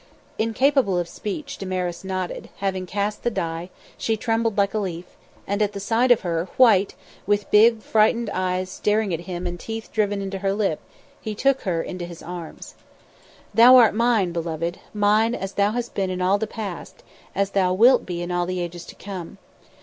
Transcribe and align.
Incapable 0.39 0.97
of 0.97 1.07
speech, 1.07 1.59
Damaris 1.59 2.03
nodded; 2.03 2.49
having 2.57 2.87
cast 2.87 3.21
the 3.21 3.29
die, 3.29 3.69
she 3.99 4.17
trembled 4.17 4.57
like 4.57 4.73
a 4.73 4.79
leaf; 4.79 5.05
and 5.45 5.61
at 5.61 5.73
the 5.73 5.79
sight 5.79 6.09
of 6.09 6.21
her, 6.21 6.45
white, 6.57 6.95
with 7.27 7.51
big, 7.51 7.83
frightened 7.83 8.27
eyes 8.33 8.67
staring 8.71 9.13
at 9.13 9.19
him 9.29 9.45
and 9.45 9.59
teeth 9.59 9.91
driven 9.93 10.19
into 10.19 10.39
her 10.39 10.53
lip, 10.53 10.79
he 11.21 11.35
took 11.35 11.61
her 11.61 11.83
in 11.83 11.99
his 11.99 12.23
arms. 12.23 12.73
"Thou 13.53 13.75
art 13.75 13.93
mine, 13.93 14.31
beloved, 14.31 14.79
mine 14.91 15.35
as 15.35 15.51
thou 15.53 15.69
hast 15.73 15.93
been 15.93 16.09
in 16.09 16.19
all 16.19 16.39
the 16.39 16.47
past, 16.47 17.03
as 17.35 17.51
thou 17.51 17.71
wilt 17.71 18.03
be 18.03 18.23
in 18.23 18.31
all 18.31 18.47
the 18.47 18.59
ages 18.59 18.85
to 18.85 18.95
come. 18.95 19.37